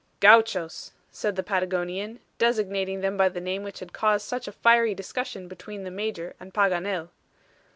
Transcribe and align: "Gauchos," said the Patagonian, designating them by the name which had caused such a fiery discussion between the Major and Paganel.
"Gauchos," 0.19 0.93
said 1.11 1.35
the 1.35 1.43
Patagonian, 1.43 2.21
designating 2.39 3.01
them 3.01 3.17
by 3.17 3.29
the 3.29 3.39
name 3.39 3.61
which 3.61 3.81
had 3.81 3.93
caused 3.93 4.25
such 4.25 4.47
a 4.47 4.51
fiery 4.51 4.95
discussion 4.95 5.47
between 5.47 5.83
the 5.83 5.91
Major 5.91 6.35
and 6.39 6.51
Paganel. 6.51 7.09